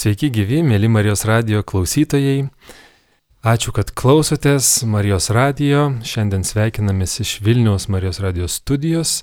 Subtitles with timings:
[0.00, 2.46] Sveiki gyvi, mėly Marijos radio klausytojai.
[3.44, 5.90] Ačiū, kad klausotės Marijos radio.
[6.08, 9.18] Šiandien sveikinamės iš Vilniaus Marijos radio studijos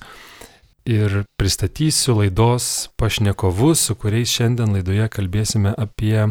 [0.85, 2.67] ir pristatysiu laidos
[3.01, 6.27] pašnekovus, su kuriais šiandien laidoje kalbėsime apie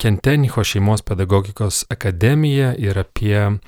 [0.00, 3.58] Kentenicho šeimos pedagogikos akademiją ir apie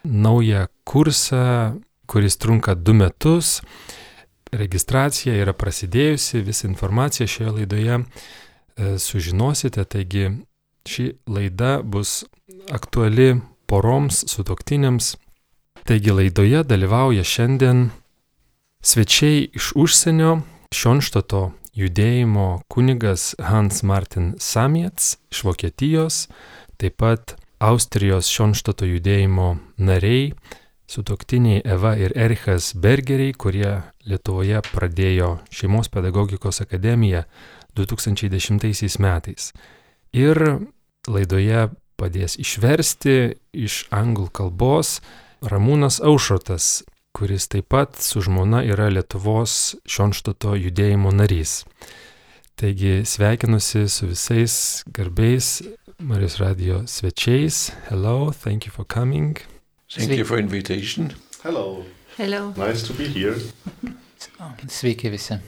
[0.00, 1.76] naują kursą,
[2.08, 3.60] kuris trunka du metus.
[4.56, 8.02] Registracija yra prasidėjusi, visą informaciją šioje laidoje
[8.98, 9.84] sužinosite.
[9.84, 10.30] Taigi
[10.86, 12.24] ši laida bus
[12.70, 15.16] aktuali poroms, sutoktiniams.
[15.84, 17.88] Taigi laidoje dalyvauja šiandien
[18.82, 20.40] svečiai iš užsienio,
[20.74, 26.26] Šionštato judėjimo kunigas Hans Martin Samiets iš Vokietijos,
[26.76, 30.32] taip pat Austrijos Šionštato judėjimo nariai,
[30.90, 33.70] sutoktiniai Eva ir Erichas Bergeriai, kurie
[34.06, 37.24] Lietuvoje pradėjo šeimos pedagogikos akademiją
[37.76, 39.52] 2010 metais.
[40.16, 40.40] Ir
[41.08, 45.00] laidoje padės išversti iš anglų kalbos
[45.44, 46.84] Ramūnas Aušrotas,
[47.16, 51.62] kuris taip pat su žmona yra Lietuvos Šionštato judėjimo narys.
[52.56, 55.60] Taigi sveikinusi su visais garbiais
[55.98, 57.72] Marijos radio svečiais.
[57.88, 59.36] Hello, thank you for coming.
[59.88, 60.18] Thank Sveiki.
[60.18, 61.12] you for invitation.
[61.42, 61.84] Hello.
[62.16, 62.52] Hello.
[62.56, 63.36] Nice to be here.
[64.68, 65.38] Sveiki visi.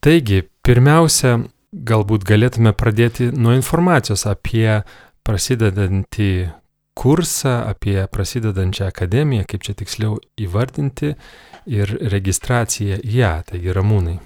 [0.00, 1.38] Taigi, pirmiausia,
[1.72, 4.82] galbūt galėtume pradėti nuo informacijos apie
[5.26, 6.32] prasidedantį
[7.00, 11.14] kursą, apie prasidedančią akademiją, kaip čia tiksliau įvardinti,
[11.70, 14.18] ir registraciją į ją, taigi ramūnai.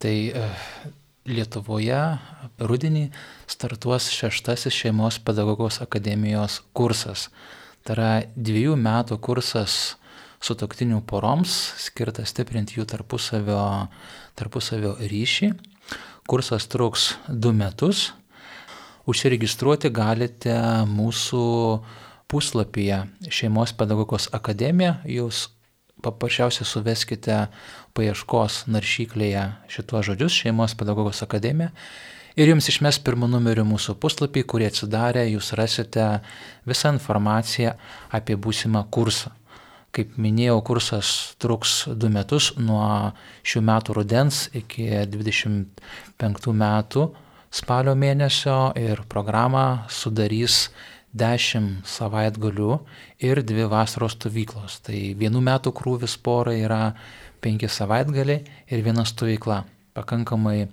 [0.00, 0.48] Tai e,
[1.30, 2.00] Lietuvoje
[2.64, 3.10] rudenį
[3.50, 7.28] startuos šeštasis šeimos pedagogos akademijos kursas.
[7.84, 9.76] Tai yra dviejų metų kursas
[10.40, 13.60] sutoktinių poroms, skirtas stiprinti jų tarpusavio,
[14.38, 15.52] tarpusavio ryšį.
[16.30, 18.10] Kursas truks du metus.
[19.10, 20.54] Užsiregistruoti galite
[20.88, 21.44] mūsų
[22.30, 25.00] puslapyje Šeimos pedagogos akademija.
[25.08, 25.48] Jūs
[26.04, 27.40] paprasčiausiai suveskite
[27.96, 31.74] paieškos naršyklėje šituos žodžius Šeimos pedagogos akademija.
[32.38, 36.06] Ir jums išmes pirmų numerių mūsų puslapį, kurį atsidarę jūs rasite
[36.68, 37.74] visą informaciją
[38.16, 39.34] apie būsimą kursą.
[39.90, 41.08] Kaip minėjau, kursas
[41.42, 43.10] truks du metus nuo
[43.42, 47.08] šių metų rudens iki 25 metų
[47.50, 50.68] spalio mėnesio ir programą sudarys
[51.18, 52.76] 10 savaitgalių
[53.26, 54.78] ir 2 vasaros stovyklos.
[54.86, 56.94] Tai vienų metų krūvis pora yra
[57.42, 59.64] 5 savaitgaliai ir viena stovykla.
[59.98, 60.68] Pakankamai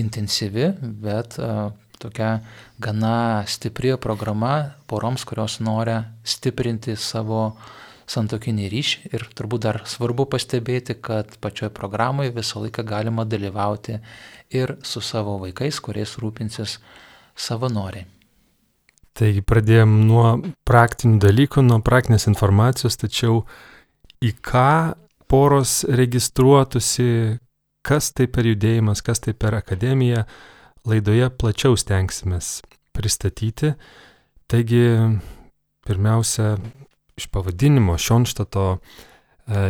[0.00, 2.38] intensyvi, bet uh, tokia
[2.80, 7.70] gana stipri programa poroms, kurios nori stiprinti savo uh,
[8.12, 13.98] santokinį ryšį ir turbūt dar svarbu pastebėti, kad pačioje programoje visą laiką galima dalyvauti
[14.52, 16.78] ir su savo vaikais, kuriais rūpinsis
[17.36, 18.06] savanoriai.
[19.12, 20.26] Taigi pradėjom nuo
[20.64, 23.42] praktinių dalykų, nuo praktinės informacijos, tačiau
[24.24, 24.94] į ką
[25.28, 27.38] poros registruotųsi,
[27.84, 30.24] kas tai per judėjimas, kas tai per akademiją,
[30.88, 32.60] laidoje plačiau stengsimės
[32.96, 33.74] pristatyti.
[34.48, 34.84] Taigi,
[35.86, 36.54] pirmiausia,
[37.16, 38.78] iš pavadinimo Šionštato e,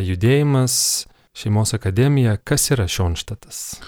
[0.06, 2.36] judėjimas, šeimos akademija.
[2.44, 3.80] Kas yra Šionštatas?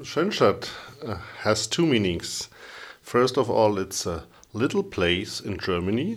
[0.00, 0.70] Schönstadt
[1.02, 2.48] uh, has two meanings.
[3.02, 4.22] First of all, it's a
[4.54, 6.16] little place in Germany.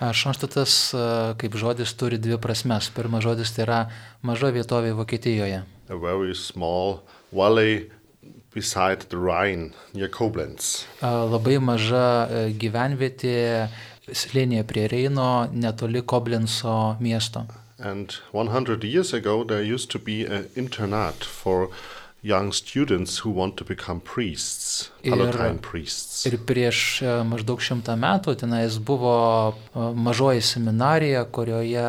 [0.00, 0.92] Šonštatas
[1.40, 2.90] kaip žodis turi dvi prasmes.
[2.92, 3.80] Pirmas žodis tai yra
[4.26, 5.62] maža vietovė Vokietijoje.
[5.88, 7.00] A very small
[7.32, 7.90] valley
[8.54, 10.84] beside the Rhine, near Koblenz.
[11.02, 13.68] Labai maža gyvenvietė
[14.12, 17.46] slėnyje prie Reino, netoli Koblenso miesto.
[17.78, 21.70] And 100 years ago there used to be an internat for
[22.24, 26.24] young students who want to become priests, Palatine priests.
[26.26, 29.16] Ir prieš e, maždaug šimtą metų tenais buvo
[29.52, 31.84] e, mažoji seminarija, kurioje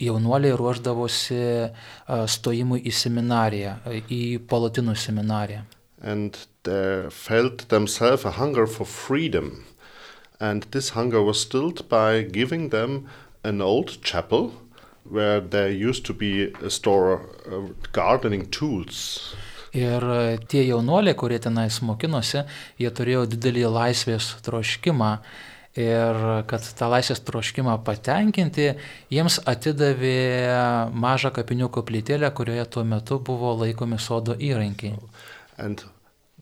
[0.00, 1.68] jaunuoliai ruoždavosi e,
[2.08, 3.76] stojimui į seminariją,
[4.08, 5.66] į Palatinų seminariją.
[6.00, 9.66] And they felt themselves a hunger for freedom.
[10.42, 13.06] And this hunger was stilled by giving them
[13.44, 14.50] an old chapel
[15.04, 19.34] where there used to be a store of gardening tools.
[19.72, 22.42] Ir e, tie jaunuoliai, kurie tenais mokinosi,
[22.82, 25.12] jie turėjo didelį laisvės troškimą.
[25.78, 26.18] Ir
[26.50, 28.66] kad tą laisvės troškimą patenkinti,
[29.14, 30.18] jiems atidavė
[30.92, 34.98] mažą kapinių koplytėlę, kurioje tuo metu buvo laikomi sodo įrankiai.
[35.56, 35.86] And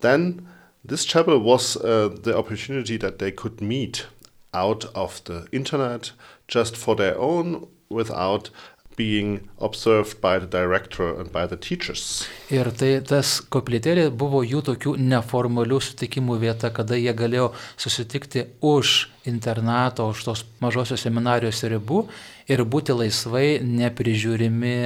[0.00, 0.48] then
[0.82, 4.06] This chapel was uh, the opportunity that they could meet
[4.54, 6.12] out of the internet
[6.48, 8.50] just for their own without
[8.96, 12.26] being observed by the director and by the teachers.
[12.50, 17.50] Ir tai tas koplytėlė buvo jų tokių neformalių sutikimų vieta, kada jie galėjo
[17.80, 22.02] susitikti už internato, už tos mažosios seminarijos ribų
[22.50, 24.76] ir būti laisvai neprižiūrimi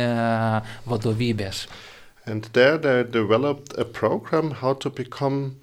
[0.90, 1.66] vadovybės.
[2.26, 5.56] And there they developed a program how to become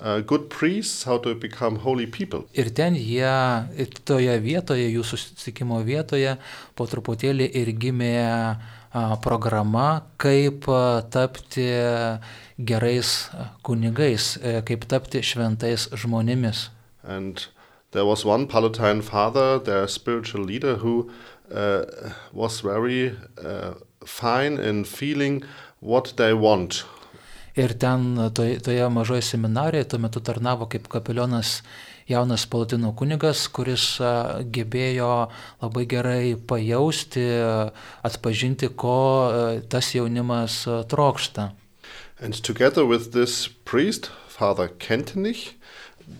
[0.00, 2.46] uh, good priests, how to become holy people.
[2.54, 3.26] Ir ten jie,
[4.04, 6.36] toje vietoje, jų susitikimo vietoje,
[6.74, 8.16] po truputėlį ir gimė
[9.22, 10.64] programa, kaip
[11.12, 11.66] tapti
[12.56, 13.10] gerais
[13.66, 16.70] kunigais, kaip tapti šventais žmonėmis.
[17.04, 17.46] And
[17.92, 21.10] there was one Palatine father, their spiritual leader, who
[21.52, 21.84] uh,
[22.32, 25.44] was very uh, fine in feeling
[25.80, 26.84] what they want
[27.56, 31.62] Ir ten toje, toje mažoje seminarijoje tuo metu tarnavo kaip kapelionas
[32.08, 32.46] jaunas
[32.96, 33.98] kunigas, kuris
[34.52, 35.30] gebėjo
[35.62, 37.24] labai gerai pajausti,
[38.02, 41.52] atpažinti, ko tas jaunimas trokšta.
[42.20, 45.54] And together with this priest, Father Kentenich,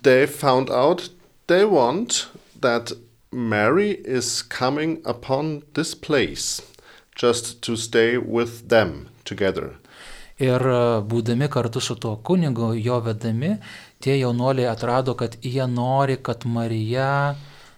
[0.02, 1.10] they found out
[1.46, 2.28] they want
[2.60, 2.92] that
[3.30, 6.62] Mary is coming upon this place
[7.14, 9.76] just to stay with them together.
[10.42, 13.54] Ir e, būdami kartu su tuo kunigu, jo vedami,
[14.04, 17.36] tie jaunuoliai atrado, kad jie nori, kad Marija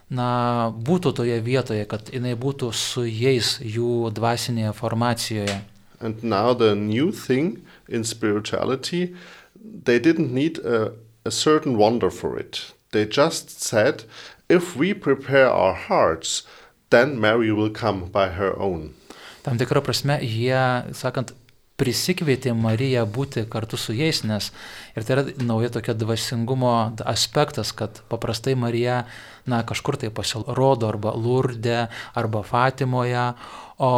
[0.09, 0.29] na,
[0.73, 5.61] būtų toje vietoje, kad jinai būtų su jais jų dvasinėje formacijoje.
[6.01, 9.15] And now the new thing in spirituality,
[9.55, 10.93] they didn't need a,
[11.25, 12.73] a certain wonder for it.
[12.91, 14.03] They just said,
[14.49, 16.43] if we prepare our hearts,
[16.89, 18.95] then Mary will come by her own.
[19.43, 20.59] Tam tikrą prasme, jie,
[20.91, 21.31] sakant,
[21.79, 24.51] prisikvietė Mariją būti kartu su jais, nes
[24.95, 26.73] ir tai yra nauja tokia dvasingumo
[27.07, 29.03] aspektas, kad paprastai Marija,
[29.49, 31.87] na, kažkur tai pasirodo arba Lurde,
[32.19, 33.31] arba Fatimoje,
[33.79, 33.91] o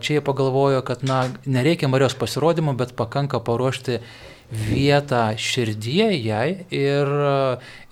[0.00, 3.98] čia jie pagalvojo, kad, na, nereikia Marijos pasirodymo, bet pakanka paruošti
[4.52, 7.12] vietą širdyje jai ir,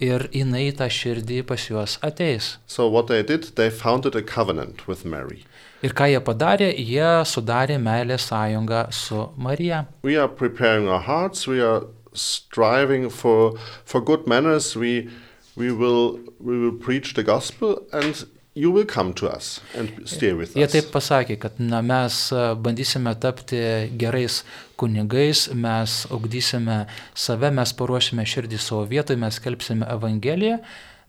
[0.05, 2.59] ir jinai tą širdį pas juos ateis.
[2.67, 5.45] So what they did, they founded a covenant with Mary.
[5.81, 9.87] Ir ką jie padarė, jie sudarė meilės sąjungą su Marija.
[10.05, 15.09] Hearts, we are striving for, for good manners, we,
[15.57, 20.33] we, will, we will preach the gospel and you will come to us and stay
[20.35, 20.59] with us.
[20.59, 22.19] Jie taip pasakė, kad na, mes
[22.61, 23.63] bandysime tapti
[24.01, 24.43] gerais
[24.81, 26.83] kunigais, mes augdysime
[27.15, 30.61] save, mes paruošime širdį savo vietoje, mes kelpsime Evangeliją,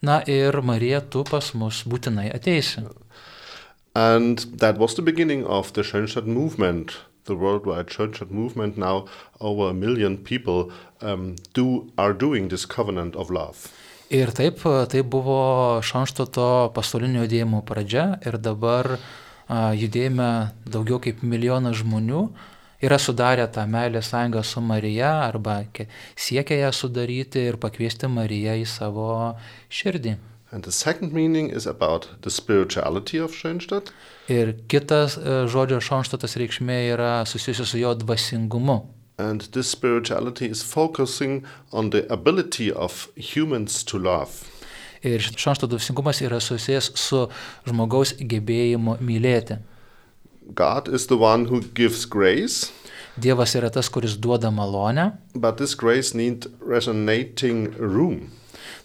[0.05, 2.85] na ir Marija, tu pas mus būtinai ateisi.
[3.93, 8.77] And that was the beginning of the Schoenstatt movement, the worldwide Schoenstatt movement.
[8.77, 9.05] Now
[9.39, 10.71] over a million people
[11.01, 13.67] um, do, are doing this covenant of love.
[14.11, 14.59] Ir taip,
[14.91, 22.25] tai buvo Šanštoto pasaulinio judėjimo pradžia ir dabar a, judėjime daugiau kaip milijonas žmonių
[22.81, 25.63] yra sudarę tą meilę sąjungą su Marija arba
[26.15, 29.07] siekia ją sudaryti ir pakviesti Mariją į savo
[29.69, 30.17] širdį.
[30.51, 33.93] And the second meaning is about the spirituality of Schoenstatt.
[34.27, 38.81] Ir kitas uh, žodžio Schoenstattas reikšmė yra susijusi su jo dvasingumu.
[39.17, 44.43] And this spirituality is focusing on the ability of humans to love.
[45.03, 47.29] Ir Schoenstatto dvasingumas yra susijęs su
[47.63, 49.61] žmogaus gebėjimu mylėti.
[50.53, 52.73] God is the one who gives grace.
[53.15, 55.13] Dievas yra tas, kuris duoda malonę.
[55.33, 58.31] But this grace need resonating room.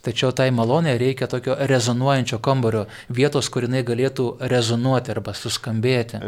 [0.07, 6.21] Tačiau tai malonė reikia tokio rezonuojančio kambario, vietos, kur jinai galėtų rezonuoti arba suskambėti.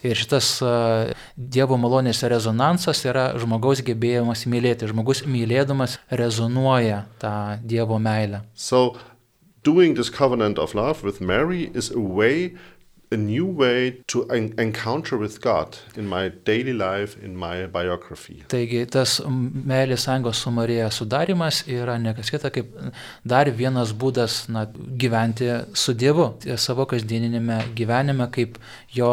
[0.00, 4.88] Ir šitas uh, Dievo malonės rezonansas yra žmogaus gebėjimas mylėti.
[4.90, 8.44] Žmogus mylėdamas rezonuoja tą Dievo meilę.
[8.54, 8.96] So,
[9.64, 12.56] doing this covenant of love with Mary is a way
[13.12, 18.44] a new way to en encounter with God in my daily life, in my biography.
[18.48, 22.70] Taigi tas meilės sąjungos su Marija sudarimas yra nekas kita kaip
[23.26, 24.66] dar vienas būdas na,
[25.02, 28.58] gyventi su Dievu savo kasdieninėme gyvenime, kaip
[28.94, 29.12] jo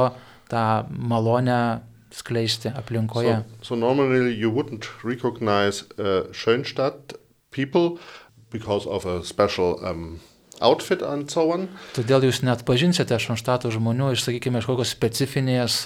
[0.52, 1.82] tą malonę
[2.14, 3.42] skleisti aplinkoje.
[3.62, 7.18] So, so normally you wouldn't recognize uh, Schönstadt
[7.52, 8.00] people
[8.52, 10.20] because of a special um,
[10.64, 11.26] outfit on.
[11.96, 15.80] Todėl jūs net pažinsite šanštatų žmonių iš, sakykime, iš kokios specifinės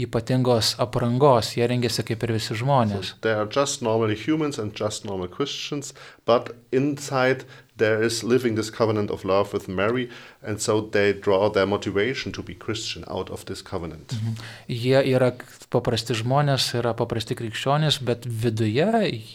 [0.00, 3.14] ypatingos aprangos, jie rengiasi kaip ir visi žmonės.
[3.14, 7.44] So they are just normally humans and just normal Christians, but inside
[7.76, 10.08] there is living this covenant of love with Mary,
[10.42, 14.14] and so they draw their motivation to be Christian out of this covenant.
[14.14, 14.34] Mhm.
[14.68, 15.32] Jie yra
[15.70, 18.86] paprasti žmonės, yra paprasti krikščionys, bet viduje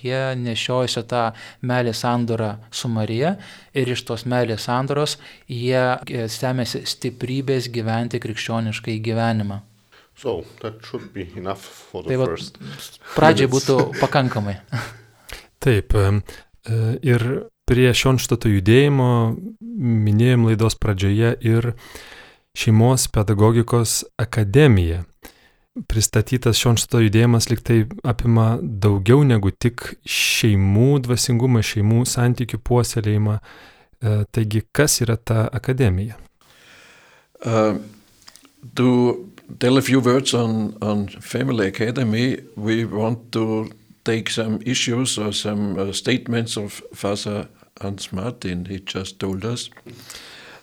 [0.03, 3.38] jie nešiojasi tą meilės sandorą su Marija
[3.74, 5.17] ir iš tos meilės sandoros
[5.48, 9.62] jie e, stemiasi stiprybės gyventi krikščioniškai gyvenimą.
[10.15, 12.60] So, that should be enough for the Tai va, first.
[13.15, 14.58] pradžiai būtų pakankamai.
[15.63, 16.22] Taip, e,
[17.03, 19.09] ir prie Šionštato judėjimo
[19.61, 21.73] minėjom laidos pradžioje ir
[22.57, 25.03] šeimos pedagogikos akademiją.
[25.89, 33.38] Pristatytas Šionštato judėjimas liktai apima daugiau negu tik šeimų dvasingumą, šeimų santykių puoselėjimą.
[33.38, 36.17] E, Taigi, kas yra ta akademija?
[37.45, 37.77] Uh,
[38.75, 43.69] to tell a few words on, on Family Academy, we want to
[44.03, 47.47] take some issues or some uh, statements of Father
[47.81, 49.69] Hans Martin, he just told us.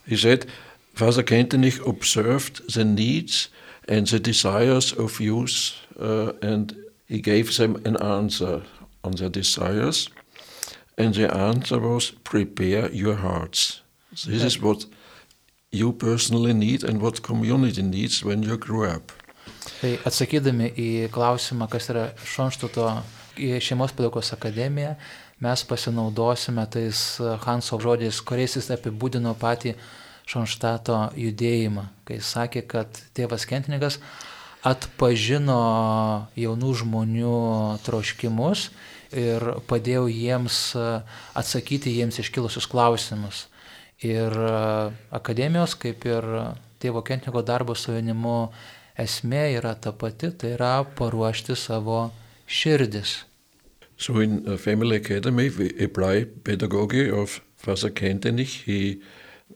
[0.07, 0.47] He said,
[0.95, 3.49] Father Kentenich observed the needs
[3.89, 6.75] and the desires of youth, uh, and
[7.07, 8.63] he gave them an answer
[9.05, 10.09] on their desires.
[10.99, 13.83] And the answer was, prepare your hearts.
[14.11, 14.87] This is what
[15.71, 19.13] you personally need and what community needs when you grow up.
[19.81, 22.87] Tai atsakydami į klausimą, kas yra Šonštuto
[23.37, 24.95] šeimos pedagogos akademija,
[25.41, 27.03] mes pasinaudosime tais
[27.45, 29.77] Hanso žodžiais, kuriais jis apibūdino patį
[30.27, 34.01] Šonštato judėjimą, kai sakė, kad tėvas Kentinikas
[34.67, 35.59] atpažino
[36.35, 37.37] jaunų žmonių
[37.87, 38.71] troškimus
[39.15, 40.59] ir padėjo jiems
[41.39, 43.45] atsakyti jiems iškilusius klausimus.
[44.03, 44.35] Ir
[45.15, 46.27] akademijos, kaip ir
[46.83, 48.51] tėvo Kentniko darbo su jaunimu,
[48.99, 52.09] esmė yra ta pati, tai yra paruošti savo
[52.51, 53.21] širdis.
[53.99, 58.65] So in uh, Family Academy, we apply pedagogy of Father Kentenich.
[58.65, 59.01] He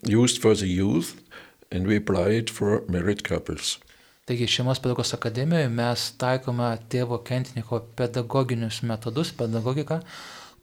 [0.07, 1.23] used for the youth,
[1.71, 3.79] and we apply it for married couples.
[4.27, 10.01] Taigi šeimos pedagogos akademijoje mes taikome tėvo Kentiniko pedagoginius metodus, pedagogiką,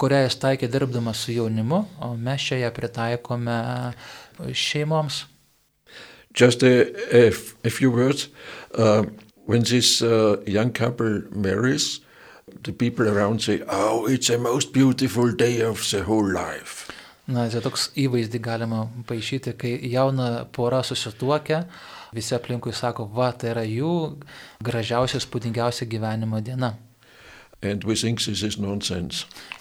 [0.02, 3.58] kurią jis taikė dirbdamas su jaunimu, o mes čia ją pritaikome
[4.54, 5.26] šeimoms.
[6.34, 6.74] Just a,
[7.12, 7.32] a,
[7.66, 8.30] a few words.
[8.74, 9.06] Uh,
[9.46, 12.00] when this uh, young couple marries,
[12.64, 16.88] the people around say, Oh, it's the most beautiful day of the whole life.
[17.28, 21.66] Na, tai toks įvaizdį galima paaišyti, kai jauna pora susituokia,
[22.16, 23.90] visi aplinkui sako, va, tai yra jų
[24.64, 26.72] gražiausia, spūdingiausia gyvenimo diena.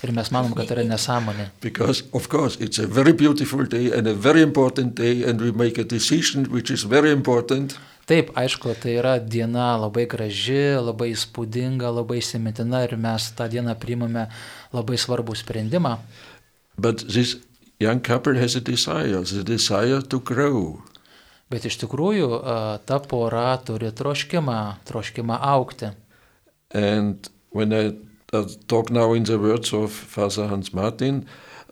[0.03, 1.47] Ir mes manom, kad tai yra nesąmonė.
[1.63, 5.51] Because, of course, it's a very beautiful day and a very important day, and we
[5.51, 7.79] make a decision which is very important.
[8.07, 13.75] Taip, aišku, tai yra diena labai graži, labai įspūdinga, labai įsimintina ir mes tą dieną
[13.81, 14.29] priimame
[14.77, 15.97] labai svarbų sprendimą.
[16.79, 17.37] But this
[17.81, 20.83] young couple has a desire, the desire to grow.
[21.51, 25.91] Bet iš tikrųjų a, ta pora turi troškimą, troškimą aukti.
[26.75, 27.95] And when I
[28.33, 31.27] uh, talk now in the words of Father Hans Martin,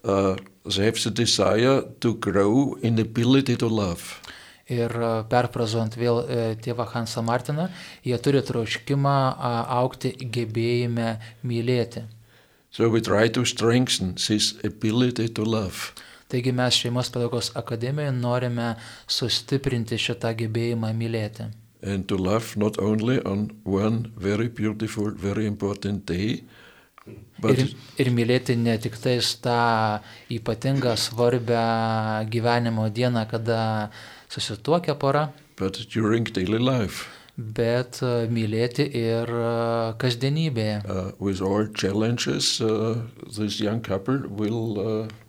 [0.04, 4.20] uh, they have the desire to grow in ability to love.
[4.64, 7.66] Ir a, perfrazuojant vėl e, tėvą Hansą Martiną,
[8.00, 9.16] jie turi troškimą
[9.76, 12.06] aukti gebėjime mylėti.
[12.72, 15.92] So we try to strengthen this ability to love.
[16.32, 18.72] Taigi mes šeimos pedagogos akademijoje norime
[19.06, 21.50] sustiprinti šitą gebėjimą mylėti.
[21.84, 26.44] And to love not only on one very beautiful, very important day,
[27.40, 30.00] but Ir, ir mylėti ne tik tais tą
[30.32, 31.64] ypatingą svarbę
[32.32, 33.90] gyvenimo dieną, kada
[34.32, 37.04] susituokia pora, but during daily life,
[37.36, 39.44] bet e, mylėti ir e,
[40.00, 40.78] kasdienybėje.
[44.80, 45.23] uh,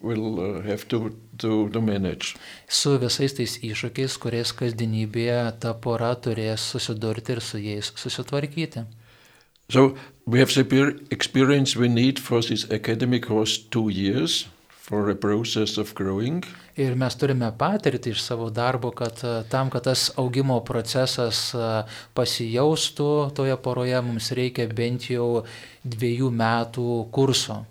[0.00, 2.36] will uh, will uh, have to, to to manage.
[2.68, 8.84] Su visais tais iššūkiais, kuriais kasdienybėje ta pora turės susidurti ir su jais susitvarkyti.
[9.70, 14.46] So we have the peer experience we need for this academic course two years
[14.88, 16.44] for a process of growing.
[16.76, 21.68] Ir mes turime patirti iš savo darbo, kad e, tam, kad tas augimo procesas e,
[22.16, 25.44] pasijaustų toje poroje, mums reikia bent jau
[25.84, 27.64] dviejų metų kurso.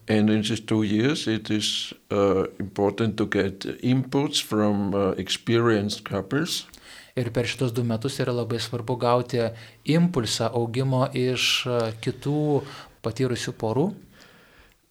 [0.88, 5.14] Years, it is uh, important to get inputs from uh.
[7.18, 9.42] Ir per šitos du metus yra labai svarbu gauti
[9.90, 12.62] impulsą augimo iš e, kitų
[13.02, 13.88] patyrusių porų.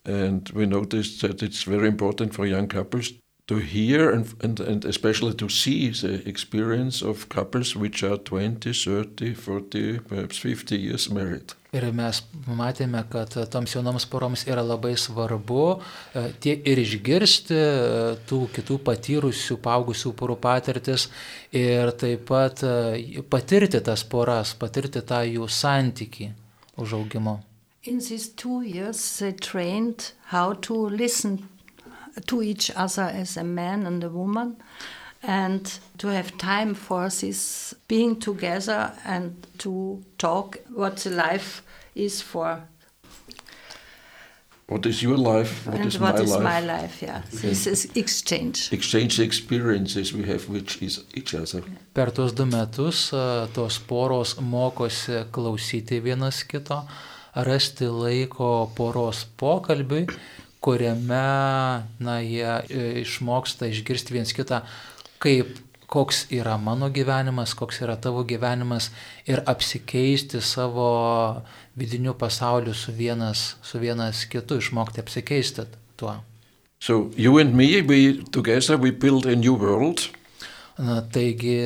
[0.07, 3.13] And we noticed that it's very important for young couples
[3.47, 8.73] to hear and, and, and especially to see the experience of couples which are 20,
[8.73, 11.55] 30, 40, perhaps 50 years married.
[11.77, 12.23] Ir mes
[12.57, 17.67] matėme, kad toms jaunoms poroms yra labai svarbu e, tie ir išgirsti e,
[18.27, 21.09] tų kitų patyrusių, paaugusių porų patirtis
[21.53, 26.31] ir taip pat e, patirti tas poras, patirti tą jų santyki
[26.81, 27.43] užaugimo.
[27.87, 31.49] In these two years, they trained how to listen
[32.27, 34.57] to each other as a man and a woman
[35.23, 41.63] and to have time for this being together and to talk what the life
[41.95, 42.61] is for.
[44.67, 45.65] What is your life?
[45.67, 46.43] What and is, what my, is life?
[46.43, 47.03] my life?
[47.03, 48.73] Yeah, this is exchange.
[48.73, 50.83] Exchange experiences we have with
[51.15, 51.63] each other.
[51.95, 53.11] Per tuos du metus
[53.55, 56.83] tos poros mokosi klausyti vienas kito,
[57.37, 60.07] rasti laiko poros pokalbiui,
[60.65, 61.23] kuriame
[62.01, 62.57] na, jie
[63.05, 64.63] išmoksta išgirsti viens kitą
[65.23, 68.91] kaip koks yra mano gyvenimas, koks yra tavo gyvenimas
[69.27, 71.43] ir apsikeisti savo
[71.77, 75.63] vidiniu pasauliu su vienas, su vienas kitu, išmokti apsikeisti
[75.97, 76.17] tuo.
[76.81, 80.01] So you and me, we together we build a new world.
[80.79, 81.63] Na, taigi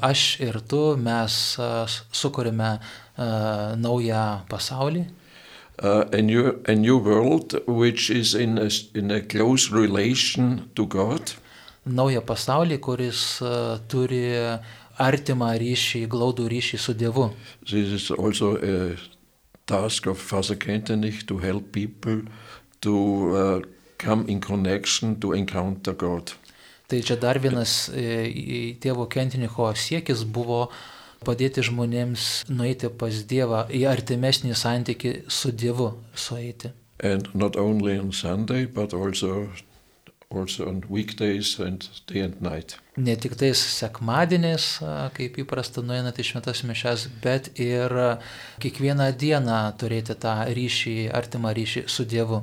[0.00, 1.38] aš ir tu mes
[2.14, 2.76] sukūrėme
[3.16, 5.06] uh, naują pasaulį.
[5.82, 10.86] Uh, a, new, a new world which is in a, in a close relation to
[10.86, 11.32] God
[11.86, 14.22] naują pasaulį, kuris uh, turi
[15.02, 17.30] artimą ryšį, glaudų ryšį su Dievu.
[17.66, 18.96] This is also a
[19.66, 22.22] task of Father Kentenich to help people
[22.80, 22.94] to
[23.34, 23.60] uh,
[23.98, 26.34] come in connection to encounter God.
[26.86, 30.66] Tai čia dar vienas e, tėvo Kentinicho siekis buvo
[31.24, 36.72] padėti žmonėms nueiti pas Dievą, į artimesnį santyki su Dievu sueiti.
[37.02, 39.48] And not only on Sunday, but also
[40.32, 42.78] also on weekdays and day and night.
[42.96, 44.66] Ne tik tais sekmadieniais,
[45.16, 47.92] kaip įprasta nueinat į šventas mišes, bet ir
[48.62, 52.42] kiekvieną dieną turėti tą ryšį, artimą ryšį su Dievu.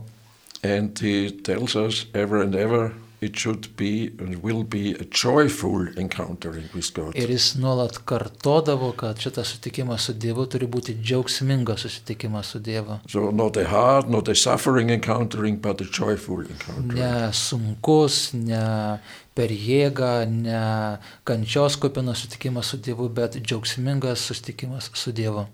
[0.63, 5.87] And he tells us ever and ever it should be and will be a joyful
[5.97, 7.15] encountering with God.
[7.15, 12.99] Ir jis nuolat kartodavo, kad šitas susitikimas su Dievu turi būti džiaugsmingas susitikimas su Dievu.
[13.09, 16.95] So not a hard, not a suffering encountering, but a joyful encountering.
[16.95, 18.99] Ne sunkus, ne
[19.35, 20.63] per jėgą, ne
[21.27, 25.47] kančios kupinas susitikimas su Dievu, bet džiaugsmingas susitikimas su Dievu.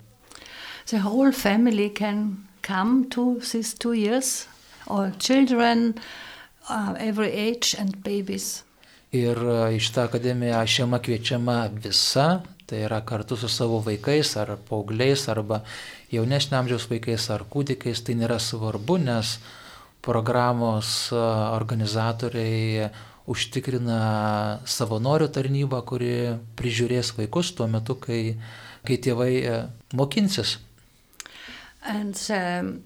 [0.88, 4.48] The whole family can come to these two years,
[4.86, 5.96] or children,
[6.70, 8.64] uh, every age and babies.
[9.16, 14.56] Ir uh, iš tą akademiją šeima kviečiama visa, tai yra kartu su savo vaikais ar
[14.70, 15.62] paaugliais arba
[16.12, 19.38] jaunesnio amžiaus vaikais ar kūdikiais, tai nėra svarbu, nes
[20.06, 22.90] programos uh, organizatoriai
[23.26, 26.14] užtikrina savanorių tarnybą, kuri
[26.58, 28.36] prižiūrės vaikus tuo metu, kai,
[28.86, 30.60] kai tėvai uh, mokinsis.
[31.86, 32.84] And um,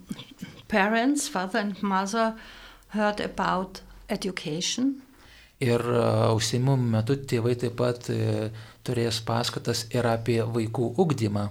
[0.68, 2.36] parents, father and mother,
[2.94, 5.00] heard about education.
[5.60, 8.48] Ir uh, užsiimimų metu tėvai taip pat uh,
[8.88, 11.50] turės paskatas ir apie vaikų ugdymą.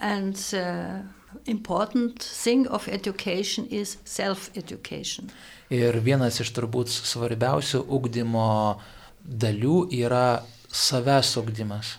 [0.00, 1.04] And uh,
[1.44, 5.30] important thing of education is self-education.
[5.70, 8.80] Ir vienas iš turbūt svarbiausių ugdymo
[9.20, 11.96] dalių yra savęs ugdymas.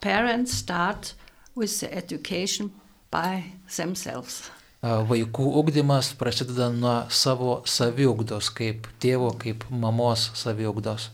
[0.00, 1.14] Parents start
[1.56, 2.70] with the education
[3.10, 4.50] by themselves
[4.82, 11.10] vaikų ugdymas prasideda nuo savo saviugdos, kaip tėvo, kaip mamos saviugdos.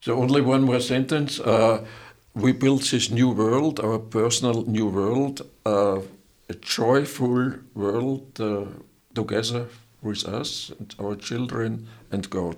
[0.00, 1.38] So only one more sentence.
[1.40, 1.84] Uh,
[2.34, 6.00] we built this new world, our personal new world, uh,
[6.48, 8.64] a joyful world uh,
[9.14, 9.66] together
[10.02, 12.56] with us and our children and God.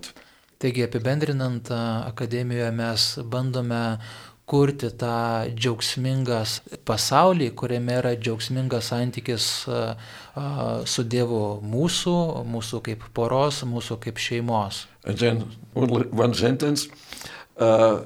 [0.58, 1.70] Taigi apibendrinant
[2.06, 3.98] akademijoje mes bandome
[4.46, 6.40] kurti tą džiaugsmingą
[6.88, 9.48] pasaulį, kuriame yra džiaugsmingas santykis
[10.94, 12.16] su Dievu mūsų,
[12.50, 14.86] mūsų kaip poros, mūsų kaip šeimos.
[15.04, 16.88] And then one sentence.
[17.56, 18.02] Uh,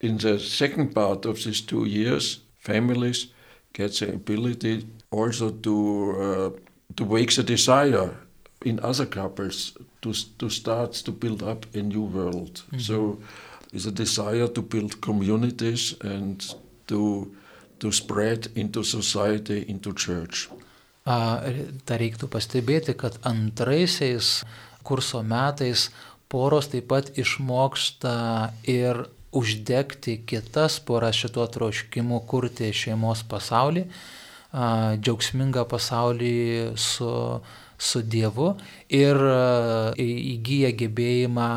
[0.00, 3.28] in the second part of these two years, families
[3.72, 5.76] get the ability also to
[6.20, 6.50] uh,
[6.96, 8.10] to wake the desire
[8.64, 12.64] in other couples to to start to build up a new world.
[12.64, 12.80] Mm -hmm.
[12.80, 13.18] So
[13.72, 16.54] is a desire to build communities and
[16.86, 17.32] to,
[17.78, 20.48] to spread into society, into church.
[21.06, 24.40] Dar reiktų pastebėti, kad antraisiais
[24.86, 25.90] kurso metais
[26.26, 28.16] poros taip pat išmoksta
[28.66, 29.04] ir
[29.36, 33.84] uždegti kitas poras šituo troškimu kurti šeimos pasaulį,
[34.98, 36.34] džiaugsmingą pasaulį
[36.80, 37.10] su
[37.78, 38.52] su Dievu
[38.88, 39.20] ir
[39.96, 41.50] įgyja gebėjimą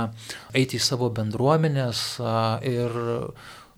[0.57, 2.03] eiti į savo bendruomenės
[2.67, 2.99] ir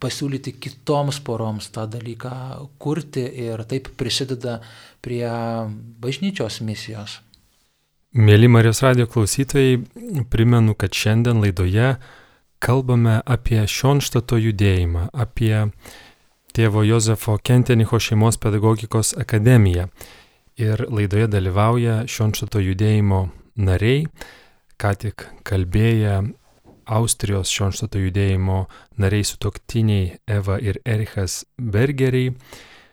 [0.01, 2.33] pasiūlyti kitoms poroms tą dalyką
[2.81, 4.59] kurti ir taip prisideda
[5.01, 5.27] prie
[6.01, 7.19] bažnyčios misijos.
[8.11, 9.77] Mėly Marijos radio klausytojai,
[10.33, 11.93] primenu, kad šiandien laidoje
[12.61, 15.69] kalbame apie Šionštato judėjimą, apie
[16.51, 19.87] tėvo Jozefo Kentenicho šeimos pedagogikos akademiją.
[20.59, 23.21] Ir laidoje dalyvauja Šionštato judėjimo
[23.55, 24.05] nariai,
[24.75, 26.17] ką tik kalbėję
[26.91, 28.65] Austrijos Šionštato judėjimo
[28.99, 32.33] nariai sutoktiniai Eva ir Erichas Bergeriai.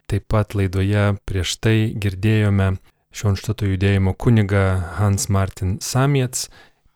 [0.09, 2.77] Taip pat laidoje prieš tai girdėjome
[3.13, 6.47] Šionštato judėjimo kuniga Hans Martin Samiets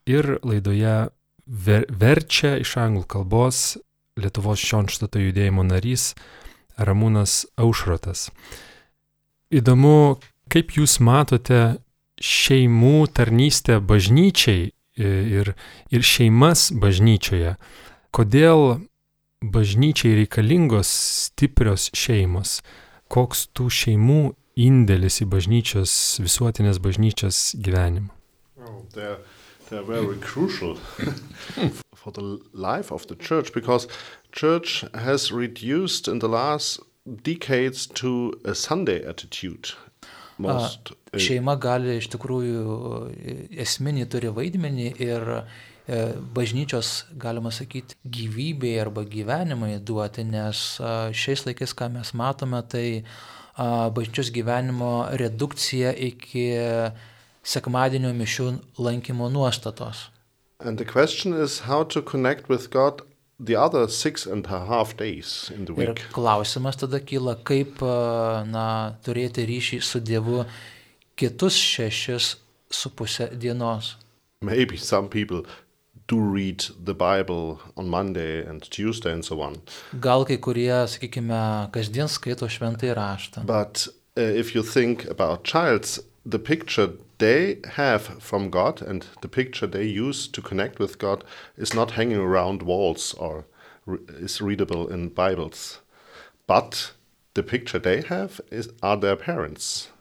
[0.07, 1.11] ir laidoje
[1.47, 3.79] ver, verčia iš anglų kalbos
[4.21, 6.13] Lietuvos Šionštato judėjimo narys
[6.79, 8.29] Ramūnas Aušrotas.
[9.53, 10.21] Įdomu,
[10.53, 11.63] kaip jūs matote
[12.23, 15.55] šeimų tarnystę bažnyčiai ir,
[15.91, 17.57] ir šeimas bažnyčioje.
[18.13, 18.83] Kodėl
[19.43, 20.91] bažnyčiai reikalingos
[21.27, 22.61] stiprios šeimos?
[23.13, 24.21] Koks tų šeimų
[24.61, 28.13] indėlis į bažnyčios, visuotinės bažnyčios gyvenimą?
[28.63, 29.19] Oh, they're,
[29.69, 30.77] they're very crucial
[31.95, 33.89] for the life of the church because
[34.33, 36.81] church has reduced in the last
[37.23, 39.73] decades to a Sunday attitude.
[40.39, 42.77] Most, šeima gali iš tikrųjų
[43.63, 45.29] esminį turi vaidmenį ir
[46.35, 50.65] bažnyčios, galima sakyti, gyvybei arba gyvenimai duoti, nes
[51.13, 52.87] šiais laikais, ką mes matome, tai
[53.59, 56.47] bažnyčios gyvenimo redukcija iki
[57.43, 60.09] sekmadienio mišių lankymo nuostatos.
[60.61, 63.03] And the question is how to connect with God
[63.45, 65.89] the other six and a half days in the week.
[65.89, 67.83] Ir klausimas tada kyla, kaip
[68.53, 68.67] na,
[69.05, 70.45] turėti ryšį su Dievu
[71.19, 72.37] kitus šešis
[72.71, 73.97] su pusę dienos.
[74.41, 75.45] Maybe some people
[76.09, 79.61] do read the Bible on Monday and Tuesday and so on.
[80.01, 83.45] Gal kai kurie, sakykime, kasdien skaito šventąjį raštą.
[83.47, 86.91] But uh, if you think about childs, the picture
[87.23, 91.23] they have from God and the picture they use to connect with God
[91.57, 93.45] is not hanging around walls or
[93.87, 95.79] re is readable in Bibles.
[96.49, 96.95] But
[97.35, 99.92] the picture they have is, are their parents.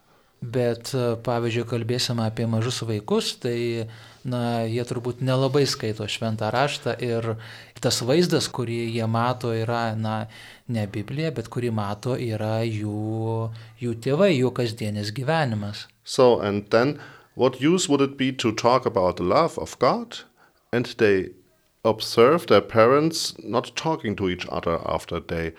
[0.42, 0.90] Bet,
[1.22, 3.86] pavyzdžiui, kalbėsime apie mažus vaikus, tai,
[4.26, 7.28] na, jie turbūt nelabai skaito šventą raštą ir
[7.82, 10.26] tas vaizdas, kurį jie mato, yra, na,
[10.66, 15.86] ne Biblija, bet kurį mato, yra jų, jų tėvai, jų kasdienis gyvenimas.
[16.02, 16.98] So, and then
[17.34, 20.26] what use would it be to talk about the love of God
[20.72, 21.30] and they
[21.84, 25.52] observe their parents not talking to each other after they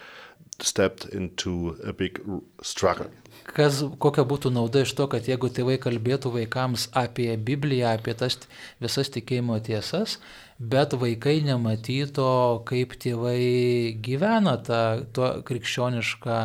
[0.60, 2.20] stepped into a big
[2.62, 3.08] struggle?
[3.44, 8.38] Kas, kokia būtų nauda iš to, kad jeigu tėvai kalbėtų vaikams apie Bibliją, apie tas
[8.82, 10.16] visas tikėjimo tiesas,
[10.60, 16.38] bet vaikai nematyto, kaip tėvai gyvena tą krikščionišką,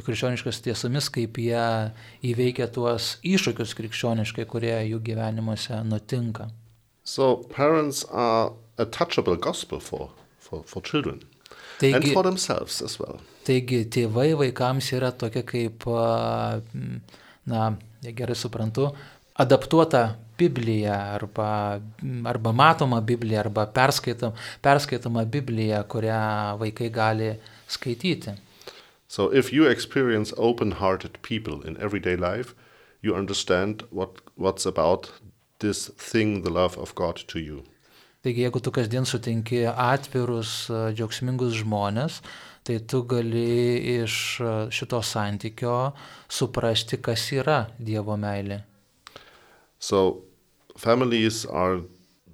[0.00, 1.64] krikščioniškas tiesomis, kaip jie
[2.32, 6.50] įveikia tuos iššūkius krikščioniškai, kurie jų gyvenimuose nutinka.
[7.04, 11.22] So parents are a touchable gospel for, for, for children.
[11.78, 13.20] Taigi, and for themselves as well.
[13.50, 15.82] Taigi tėvai vaikams yra tokia kaip,
[17.50, 17.62] na,
[18.06, 18.92] gerai suprantu,
[19.42, 20.04] adaptuota
[20.38, 21.80] Biblija arba,
[22.30, 26.20] arba matoma Biblija arba perskaitom, perskaitoma Biblija, kurią
[26.60, 27.32] vaikai gali
[27.66, 28.36] skaityti.
[29.08, 32.54] So if you experience open-hearted people in everyday life,
[33.02, 35.10] you understand what, what's about
[35.58, 37.64] this thing, the love of God to you.
[38.22, 42.20] Taigi, jeigu tu kasdien sutinki atvirus, džiaugsmingus žmonės,
[42.64, 45.92] tai tu gali iš šito santykio
[46.28, 48.62] suprasti, kas yra Dievo meilė.
[49.78, 50.22] So,
[50.76, 51.80] families are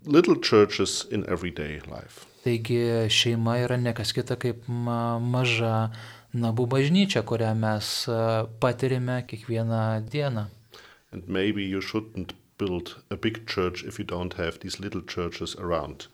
[0.05, 2.27] little churches in everyday life.
[2.47, 5.91] Taigi, šeima yra nekas kita kaip maža
[6.37, 7.93] namų bažnyčia, kurią mes
[8.63, 10.47] patirime kiekvieną dieną.
[11.13, 15.57] And maybe you shouldn't build a big church if you don't have these little churches
[15.57, 16.07] around.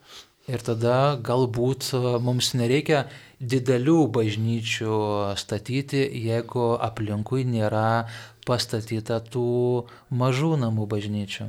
[0.51, 3.05] Ir tada galbūt mums nereikia
[3.39, 4.95] didelių bažnyčių
[5.39, 8.09] statyti, jeigu aplinkui nėra
[8.43, 11.47] pastatyta tų mažų namų bažnyčių.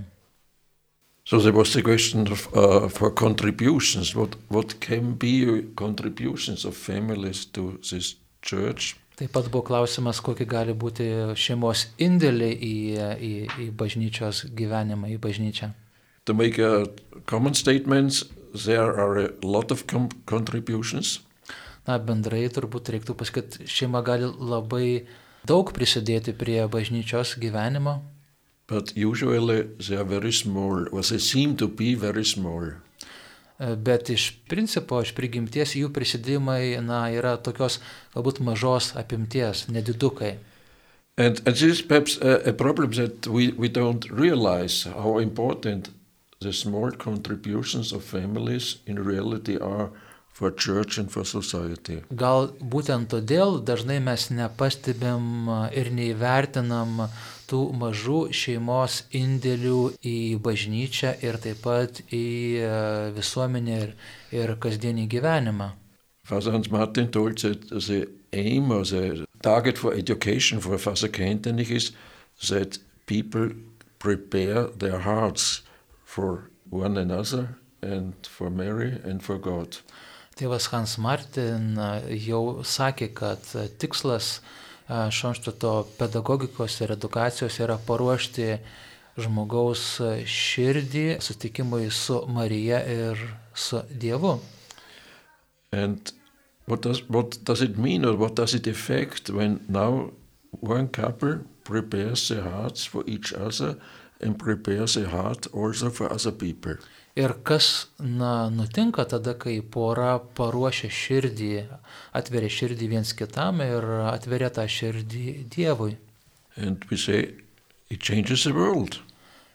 [1.27, 4.15] So there was the question of, uh, for contributions.
[4.15, 8.95] What, what can be contributions of families to this church?
[9.17, 11.07] Taip pat buvo klausimas, kokie gali būti
[11.39, 12.75] šeimos indėliai į,
[13.15, 15.71] į, į bažnyčios gyvenimą, į bažnyčią.
[16.27, 16.85] To make a
[17.31, 19.85] common statements, there are a lot of
[20.27, 21.21] contributions.
[21.85, 25.05] Na, bendrai turbūt reiktų pasakyti, šeima gali labai
[25.45, 28.01] daug prisidėti prie bažnyčios gyvenimo.
[28.67, 32.81] But usually they are very small, or they seem to be very small.
[33.59, 37.79] bet iš principo, iš prigimties jų prisidėjimai na, yra tokios
[38.15, 40.37] galbūt mažos apimties, nedidukai.
[41.17, 45.91] And, and this is perhaps a, a problem that we, we don't realize how important
[46.45, 49.91] the small contributions of families in reality are
[50.35, 52.01] for church and for society.
[52.11, 55.47] Gal būtent todėl dažnai mes nepastebim
[55.81, 57.05] ir neįvertinam
[57.49, 62.27] tų mažų šeimos indėlių į bažnyčią ir taip pat į
[63.15, 63.95] visuomenę ir,
[64.35, 65.71] ir kasdienį gyvenimą.
[66.25, 71.71] Father Hans Martin told that the aim or the target for education for Father Kentenich
[71.71, 71.93] is
[72.49, 73.51] that people
[74.01, 75.63] prepare their hearts
[76.15, 79.79] for one another and for Mary and for God.
[80.39, 81.75] Tėvas Hans Martin
[82.27, 83.43] jau sakė, kad
[83.79, 84.39] tikslas
[84.89, 88.59] Šonštato pedagogikos ir edukacijos yra paruošti
[89.17, 89.85] žmogaus
[90.29, 93.23] širdį sutikimui su Marija ir
[93.55, 94.37] su Dievu.
[95.73, 96.13] And
[96.67, 100.11] what does, what does it mean or what does it affect when now
[100.61, 103.79] one couple prepares their hearts for each other
[104.21, 106.77] and prepares a heart also for other people?
[107.15, 111.51] Ir kas na, nutinka tada, kai pora paruošia širdį,
[112.19, 115.95] atveria širdį viens kitam ir atveria tą širdį Dievui.
[116.99, 117.21] Say,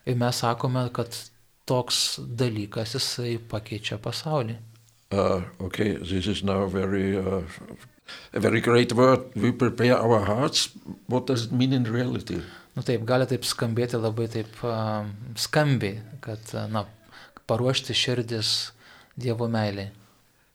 [0.05, 1.19] ir mes sakome, kad
[1.67, 4.55] toks dalykas jisai pakeičia pasaulį.
[5.11, 7.41] Uh, okay, this is now very, uh,
[8.33, 9.21] a very great word.
[9.35, 10.69] We prepare our hearts.
[11.07, 12.41] What does it mean in reality?
[12.77, 16.85] Nu taip, gali taip skambėti labai taip uh, skambiai, kad, na,
[17.49, 18.71] paruošti širdis
[19.19, 19.89] Dievo meiliai.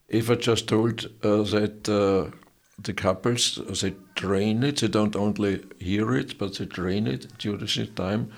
[0.08, 2.30] If I just told uh, that uh,
[2.78, 7.66] the couples, they train it, they don't only hear it, but they train it during
[7.66, 8.30] the time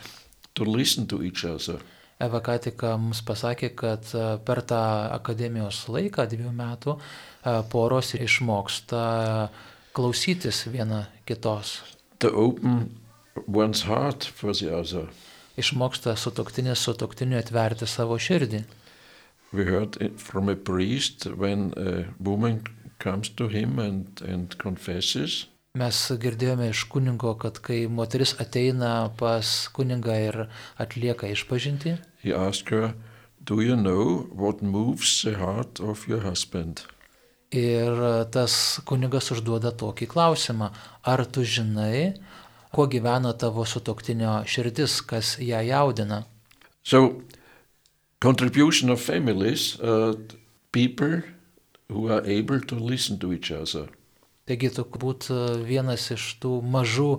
[0.55, 1.79] to listen to each other.
[2.23, 4.13] Eva ką tik mums pasakė, kad
[4.47, 4.83] per tą
[5.19, 6.97] akademijos laiką, dviejų metų,
[7.73, 9.03] poros išmoksta
[9.97, 11.83] klausytis viena kitos.
[12.25, 12.97] To open
[13.47, 15.11] one's heart for the other
[15.57, 18.63] išmoksta sutoktinis sutoktiniu atverti savo širdį.
[19.53, 22.63] We heard from a priest when a woman
[22.99, 25.47] comes to him and, and confesses.
[25.77, 30.39] Mes girdėjome iš kuningo, kad kai moteris ateina pas kuningą ir
[30.81, 32.95] atlieka išpažinti, her,
[33.45, 36.87] Do you know what moves the heart of your husband?
[37.53, 37.93] Ir
[38.33, 40.73] tas kunigas užduoda tokį klausimą,
[41.05, 42.17] ar tu žinai,
[42.73, 46.25] kuo gyvena tavo sutoktinio širdis, kas ją jaudina.
[46.83, 47.23] So,
[48.21, 50.17] contribution of families, uh,
[50.73, 51.23] people
[51.89, 53.87] who are able to listen to each other.
[54.47, 57.11] Taigi turbūt uh, vienas iš tų mažų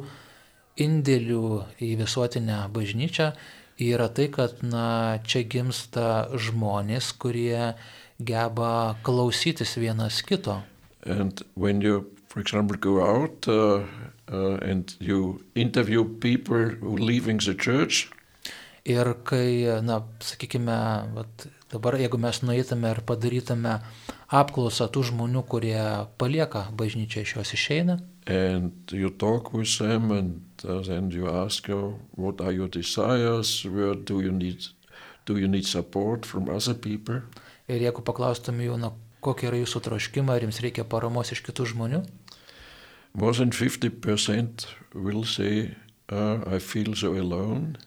[0.80, 1.46] indėlių
[1.84, 3.32] į visuotinę bažnyčią
[3.78, 7.76] yra tai, kad na, čia gimsta žmonės, kurie
[8.18, 10.62] geba klausytis vienas kito.
[11.06, 13.84] And when you, for example, go out uh,
[14.32, 18.10] uh, and you interview people who leaving the church.
[18.86, 20.80] Ir kai, na, sakykime,
[21.14, 23.78] vat, dabar jeigu mes nueitume ir padarytume
[24.28, 25.80] apklausą tų žmonių, kurie
[26.20, 28.00] palieka bažnyčią iš jos išeina.
[28.28, 30.42] And you talk with them and
[30.88, 34.68] then you ask you, what are your desires, where do you need,
[35.26, 37.22] do you need support from other people.
[37.68, 38.92] Ir jeigu paklaustume jų, na,
[39.24, 42.04] kokie yra jūsų troškimai, ar jums reikia paramos iš kitų žmonių.
[43.18, 45.76] more than 50% will say,
[46.10, 47.78] uh, I feel so alone.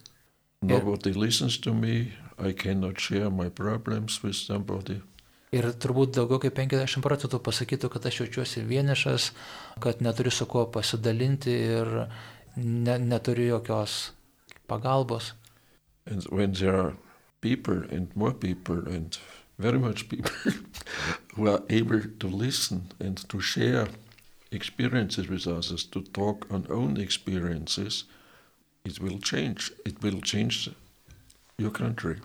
[0.63, 1.17] Nobody yeah.
[1.17, 2.13] listens to me.
[2.41, 5.01] I cannot share my problems with somebody.
[5.51, 9.33] Ir turbūt daugiau kaip 50 procentų pasakytų, kad aš jaučiuosi vienišas,
[9.83, 11.91] kad neturiu su kuo pasidalinti ir
[12.57, 14.13] ne, neturiu jokios
[14.71, 15.33] pagalbos.
[16.07, 16.95] And when there are
[17.41, 19.19] people and more people and
[19.59, 20.31] very much people
[21.35, 23.89] who are able to listen and to share
[24.53, 28.05] experiences with others, to talk on own experiences,
[28.85, 29.73] it will change.
[29.85, 30.71] It will change
[31.59, 32.17] your country.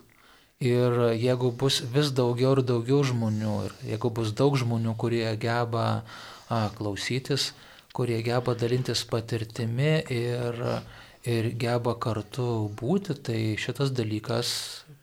[0.64, 6.00] Ir jeigu bus vis daugiau ir daugiau žmonių, ir jeigu bus daug žmonių, kurie geba
[6.48, 7.50] a, klausytis,
[7.92, 10.56] kurie geba dalintis patirtimi ir,
[11.28, 14.48] ir geba kartu būti, tai šitas dalykas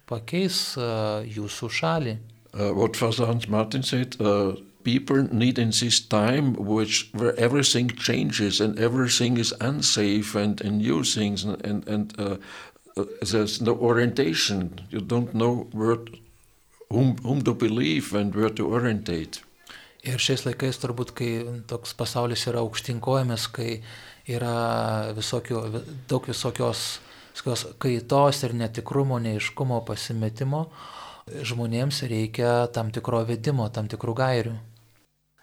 [0.09, 2.17] pakeis a, jūsų šalį.
[2.53, 7.89] Uh, what Father Hans Martin said, uh, people need in this time which where everything
[7.89, 12.37] changes and everything is unsafe and, and new things and, and, and uh,
[12.95, 14.81] there's no orientation.
[14.89, 15.97] You don't know where,
[16.89, 19.41] whom, whom to believe and where to orientate.
[20.03, 21.29] Ir šiais laikais turbūt, kai
[21.67, 23.77] toks pasaulis yra aukštinkojamas, kai
[24.27, 25.61] yra visokio,
[26.11, 26.99] daug visokios
[27.79, 30.65] kaitos ir netikrumo, neiškumo, pasimetimo,
[31.31, 34.57] žmonėms reikia tam tikro vedimo, tam tikrų gairių.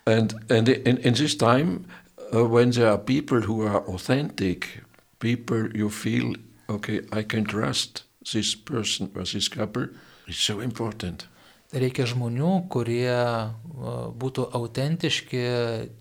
[0.06, 1.86] And, and in, in this time,
[2.34, 4.82] uh, when there are people who are authentic,
[5.20, 6.34] people you feel,
[6.70, 9.88] okay, I can trust this person or this couple,
[10.26, 11.26] it's so important.
[11.70, 15.42] Reikia žmonių, kurie uh, būtų autentiški,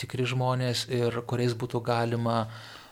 [0.01, 2.47] tikri žmonės ir kuriais būtų galima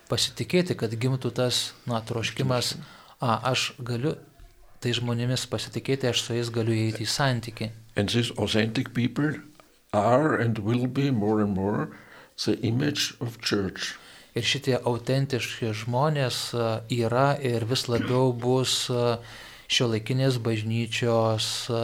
[0.08, 2.76] pasitikėti, kad gimtų tas, na, troškimas,
[3.18, 4.14] a, aš galiu
[4.78, 7.70] tai žmonėmis pasitikėti, aš su jais galiu įeiti į santyki.
[7.96, 9.34] And these authentic people
[9.92, 11.90] are and will be more and more
[12.44, 13.98] the image of church.
[14.38, 18.84] Ir šitie autentiški žmonės a, yra ir vis labiau bus
[19.68, 21.82] šio laikinės bažnyčios a,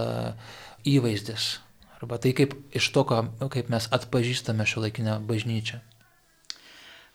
[0.87, 1.49] įvaizdis.
[1.99, 5.81] Arba tai kaip iš to, kaip mes atpažįstame šio laikinę bažnyčią.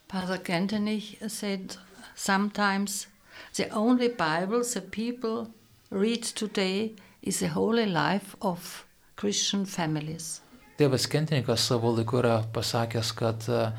[0.09, 1.77] Father Kentenich said
[2.15, 3.07] sometimes
[3.55, 5.53] the only Bible the people
[5.91, 10.41] read today is the holy life of Christian families.
[10.79, 13.73] Tėvas Kentinikas savo laiku yra pasakęs, kad, a,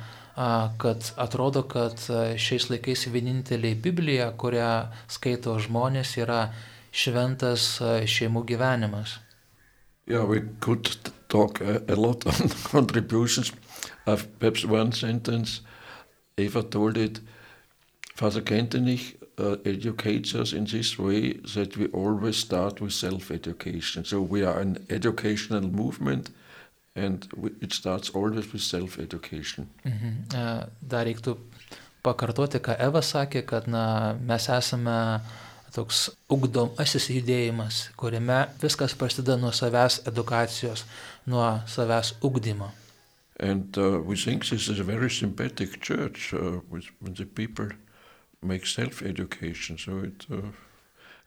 [0.80, 2.00] kad atrodo, kad
[2.40, 4.70] šiais laikais vienintelė Biblija, kurią
[5.10, 6.46] skaito žmonės, yra
[6.90, 7.76] šventas
[8.08, 9.18] šeimų gyvenimas.
[10.06, 10.88] Yeah, we could
[11.28, 13.52] talk a, a lot on contributions.
[14.06, 15.60] I've perhaps one sentence.
[16.36, 17.20] Eva told it.
[18.16, 24.04] Father Kentenich uh, educates us in this way that we always start with self-education.
[24.04, 26.30] So we are an educational movement,
[27.00, 27.26] and
[27.60, 29.68] it starts always with self-education.
[29.84, 30.34] Mhm.
[30.34, 31.36] A, Dar reiktų
[32.04, 35.20] pakartoti, ką Eva sakė, kad na, mes esame
[35.74, 40.84] toks ugdomasis judėjimas, kuriame viskas prasideda nuo savęs edukacijos,
[41.26, 42.70] nuo savęs ugdymo.
[43.40, 47.68] And uh, we think this is a very sympathetic church uh, with, when the people
[48.42, 49.78] make self-education.
[49.78, 50.26] So it.
[50.30, 50.50] Uh,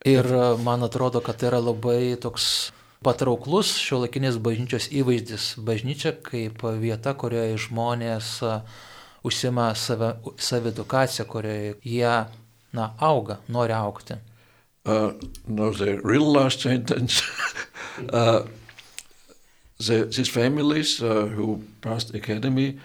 [0.05, 5.53] Ir a, man atrodo, kad tai yra labai toks patrauklus šiuolaikinės bažnyčios įvaizdis.
[5.63, 8.39] Bažnyčia kaip vieta, kurioje žmonės
[9.23, 12.15] užsima save, savidukaciją, kurioje jie
[12.73, 14.19] na, auga, nori aukti.
[14.85, 15.13] Uh,
[15.47, 17.23] no, the real last sentence.
[18.09, 18.43] uh,
[19.79, 22.79] the, these families uh, who passed academy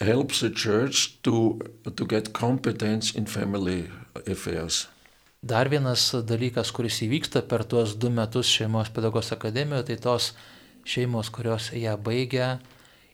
[0.00, 1.58] helps the church to
[1.96, 3.90] to get competence in family
[4.26, 4.88] affairs.
[5.42, 10.32] Dar vienas dalykas, kuris įvyksta per tuos du metus šeimos pedagogos akademijoje, tai tos
[10.88, 12.56] šeimos, kurios ją baigia,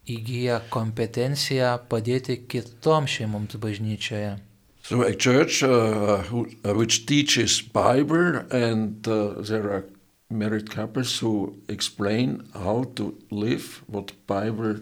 [0.08, 4.38] įgyja kompetenciją padėti kitoms šeimoms bažnyčioje.
[4.84, 9.84] So a church uh, who, uh, which teaches Bible and uh, there are
[10.30, 14.80] married couples who explain how to live what Bible,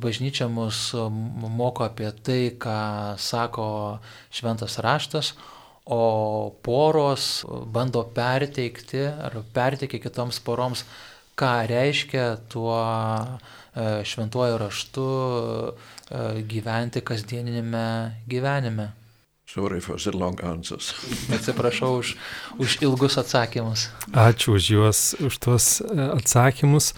[0.00, 0.94] Bažnyčia mus
[1.58, 2.78] moko apie tai, ką
[3.20, 3.66] sako
[4.32, 5.34] šventas raštas,
[5.84, 6.00] o
[6.64, 10.86] poros bando perteikti ar perteikti kitoms poroms,
[11.36, 17.86] ką reiškia tuo e, šventuoju raštu e, gyventi kasdieninėme
[18.30, 18.92] gyvenime.
[19.54, 20.94] Sorry for the long answers.
[21.30, 22.16] Atsiprašau už,
[22.58, 23.86] už ilgus atsakymus.
[24.10, 26.90] Ačiū už juos, už tuos e, atsakymus.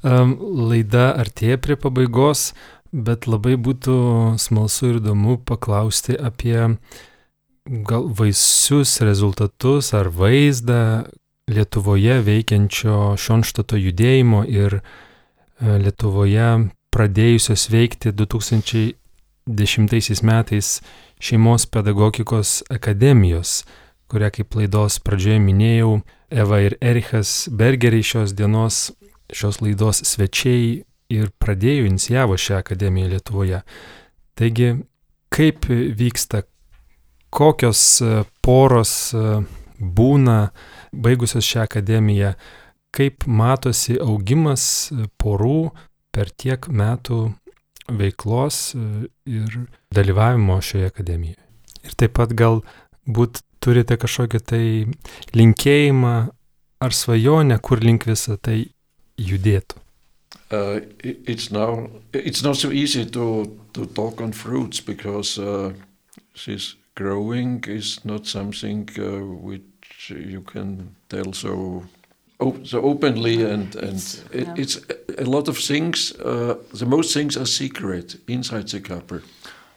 [0.00, 2.56] Laida artėja prie pabaigos,
[2.96, 6.80] bet labai būtų smalsu ir įdomu paklausti apie
[7.84, 11.04] gal vaisius, rezultatus ar vaizdą
[11.52, 14.82] Lietuvoje veikiančio Šonštato judėjimo ir e,
[15.60, 18.96] Lietuvoje pradėjusios veikti 2010
[20.24, 20.80] metais
[21.22, 23.62] šeimos pedagogikos akademijos,
[24.10, 26.00] kurią kaip laidos pradžioje minėjau,
[26.32, 28.86] Eva ir Erichas Bergeriai šios dienos,
[29.32, 30.80] šios laidos svečiai
[31.12, 33.60] ir pradėjo, inicijavo šią akademiją Lietuvoje.
[34.38, 34.70] Taigi,
[35.32, 36.42] kaip vyksta,
[37.32, 39.42] kokios e, poros e,
[39.78, 40.38] būna
[40.92, 42.34] baigusios šią akademiją,
[42.92, 45.70] kaip matosi augimas e, porų
[46.12, 47.22] per tiek metų
[47.98, 49.56] veiklos e, ir
[49.94, 51.40] dalyvavimo šioje akademijoje.
[51.82, 54.64] Ir taip pat galbūt turite kažkokį tai
[55.36, 56.16] linkėjimą
[56.82, 58.64] ar svajonę, kur link visą tai
[59.18, 59.78] judėtų.
[60.52, 65.72] Uh, it's now it's not so easy to to talk on fruits because uh,
[66.44, 71.84] this growing is not something uh, which you can tell so
[72.42, 74.54] op- so openly and and It's- it, yeah.
[74.62, 74.76] it's
[75.18, 76.12] a- lot of things.
[76.18, 79.20] Uh, the most things are secret inside the couple.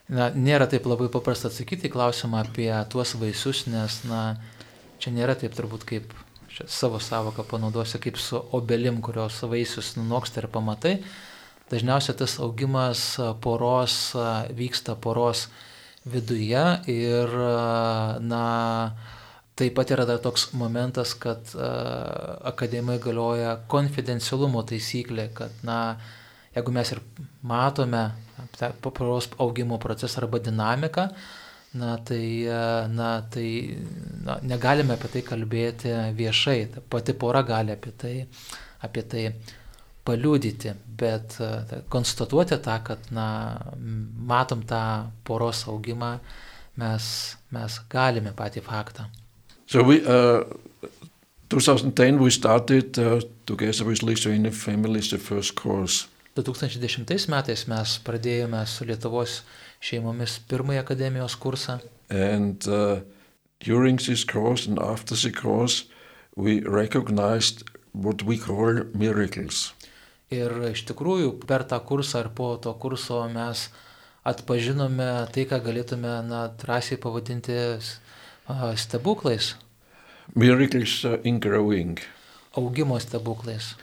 [0.10, 4.36] Na, nėra taip labai paprasta atsakyti klausimą apie tuos vaisius, nes, na,
[5.01, 6.13] čia nėra taip turbūt kaip,
[6.54, 10.99] čia savo savoką panaudosiu, kaip su obelim, kurios vaisius nunoksta ir pamatai.
[11.72, 14.13] Dažniausiai tas augimas poros
[14.53, 15.47] vyksta poros
[16.05, 16.61] viduje
[16.93, 17.32] ir,
[18.22, 18.43] na,
[19.56, 21.53] taip pat yra dar toks momentas, kad
[22.51, 25.80] akademijoje galioja konfidencialumo taisyklė, kad, na,
[26.56, 27.01] jeigu mes ir
[27.43, 28.03] matome
[28.84, 31.08] poros augimo procesą arba dinamiką,
[31.76, 32.47] na tai,
[32.91, 33.49] na, tai
[34.24, 38.16] na, negalime apie tai kalbėti viešai, ta pati pora gali apie tai,
[38.84, 39.26] apie tai
[40.06, 41.36] paliūdyti, bet
[41.91, 43.28] konstatuoti tą, kad na,
[44.32, 44.82] matom tą
[45.28, 46.18] poros augimą,
[46.80, 47.06] mes,
[47.56, 49.10] mes galime patį faktą.
[49.68, 50.43] So we, uh,
[51.49, 56.07] 2010 we started uh, together with Lithuanian families the first course.
[56.36, 59.39] 2010 metais mes pradėjome su Lietuvos
[59.82, 61.80] šeimomis pirmąjį akademijos kursą.
[62.11, 62.99] And uh,
[63.63, 65.86] during this course and after the course
[66.36, 67.63] we recognized
[67.93, 69.72] what we call miracles.
[70.30, 73.70] Ir iš tikrųjų per tą kursą ir po to kurso mes
[74.28, 77.93] atpažinome tai, ką galėtume na, drąsiai pavadinti uh,
[78.76, 79.56] stebuklais.
[80.36, 82.00] Miracles in growing.
[82.58, 83.76] Augimo stebuklais.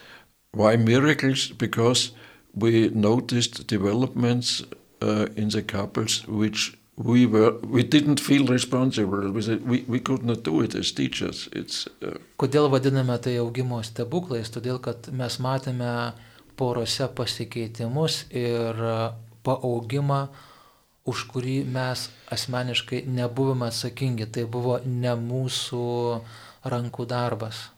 [0.55, 1.51] Why miracles?
[1.57, 2.11] Because
[2.53, 4.63] we noticed developments
[5.01, 10.23] uh, in the couples which we were we didn't feel responsible we, we, we could
[10.23, 14.51] not do it as teachers it's uh, Kodėl vadiname tai augimo stebuklais?
[14.53, 16.13] Todėl, kad mes matėme
[16.59, 18.77] porose pasikeitimus ir
[19.43, 20.27] paaugimą,
[21.09, 24.29] už kurį mes asmeniškai nebuvome atsakingi.
[24.31, 25.85] Tai buvo ne mūsų
[26.63, 27.69] rankų darbas.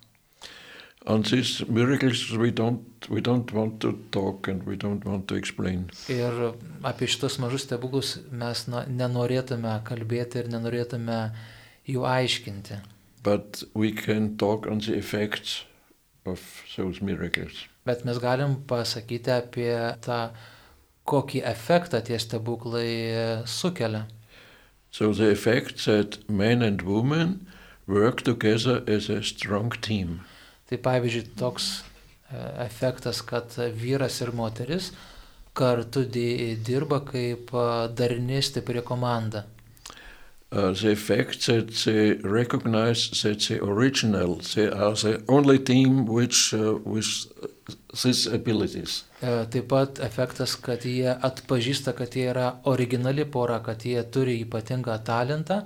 [1.69, 3.51] miracles we don't we don't
[6.09, 11.19] Ir apie šitos mažus stebuklus mes na, nenorėtume kalbėti ir nenorėtume
[11.85, 12.79] jų aiškinti.
[17.85, 20.19] Bet mes galim pasakyti apie tą,
[21.05, 24.05] kokį efektą tie stebuklai sukelia.
[24.91, 27.45] so the effect that men and women
[27.87, 30.21] work together as a strong team
[30.69, 31.83] Tai pavyzdžiui, toks
[32.31, 34.91] e, efektas, kad vyras ir moteris
[35.53, 39.43] kartu di- dirba kaip e, darni stipri komanda.
[40.51, 46.53] uh, the effect that they recognize that the original they are the only team which
[46.53, 47.27] uh, with
[48.03, 53.85] these abilities E, Taip pat efektas, kad jie atpažįsta, kad jie yra originali pora, kad
[53.87, 55.61] jie turi ypatingą talentą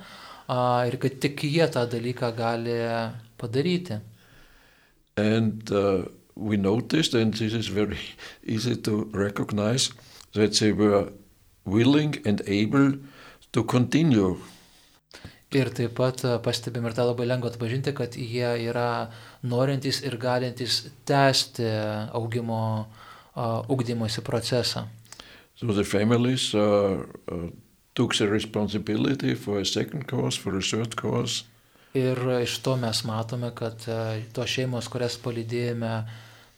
[0.47, 2.77] a, ir kad tik jie tą dalyką gali
[3.41, 3.99] padaryti.
[5.17, 6.05] And uh,
[6.35, 7.99] we noticed, and this is very
[8.43, 9.91] easy to recognize,
[10.33, 11.11] that they were
[11.65, 12.93] willing and able
[13.51, 14.37] to continue.
[15.55, 19.09] Ir taip pat a, pastebim ir tą labai lengva atpažinti, kad jie yra
[19.41, 21.67] norintys ir galintys tęsti
[22.13, 22.61] augimo,
[23.33, 24.87] a, ugdymosi procesą.
[25.55, 27.49] So the families uh, uh,
[27.93, 31.43] took the responsibility for a second course, for a third course,
[31.93, 35.93] Ir iš to mes matome, kad e, tos šeimos, kurias palydėjome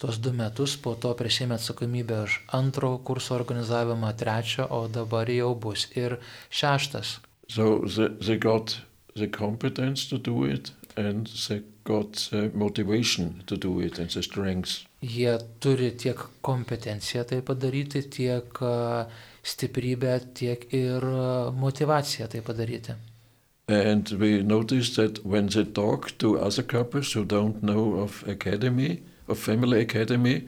[0.01, 5.53] tuos du metus, po to prisėmė atsakomybę už antro kurso organizavimą, trečio, o dabar jau
[5.55, 6.17] bus ir
[6.51, 7.19] šeštas.
[7.51, 8.79] So they, they got
[9.13, 14.23] the competence to do it and they got the motivation to do it and the
[14.23, 14.85] strength.
[15.01, 18.59] Jie turi tiek kompetenciją tai padaryti, tiek
[19.43, 21.03] stiprybę, tiek ir
[21.57, 22.95] motivaciją tai padaryti.
[23.67, 29.01] And we noticed that when they talk to other couples who don't know of academy,
[29.27, 30.47] of family academy,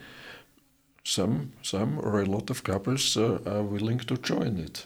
[1.03, 4.85] some, some or a lot of couples uh, are willing to join it.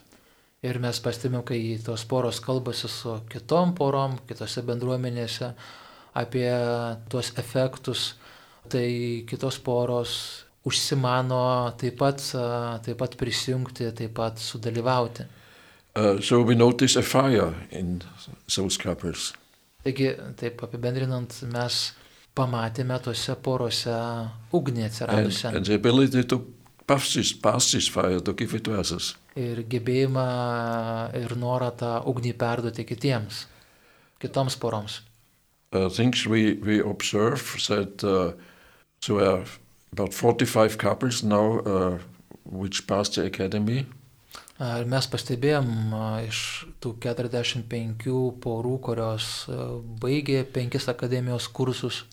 [0.66, 5.52] Ir mes pastebėjom, kai tos poros kalbasi su kitom porom, kitose bendruomenėse
[6.18, 6.50] apie
[7.12, 8.16] tuos efektus,
[8.72, 8.88] tai
[9.30, 10.16] kitos poros
[10.68, 12.24] užsimano taip pat,
[12.84, 15.28] taip pat prisijungti, taip pat sudalyvauti.
[15.98, 16.42] Uh, so.
[19.86, 21.80] Taigi, taip apibendrinant, mes
[22.38, 23.96] pamatėme tose porose
[24.54, 25.66] ugnį And, atsiradusią and
[28.90, 30.26] the ir gebėjimą
[31.22, 33.46] ir norą tą ugnį perduoti kitiems,
[34.22, 35.02] kitoms poroms.
[35.72, 38.32] Uh, things we, we observe that uh,
[39.06, 39.46] there are
[39.92, 41.98] about 45 couples now uh,
[42.46, 43.86] which passed the academy.
[44.58, 46.40] Ir mes pastebėjom a, iš
[46.82, 48.08] tų 45
[48.42, 49.68] porų, kurios a,
[50.02, 52.06] baigė penkis akademijos kursus,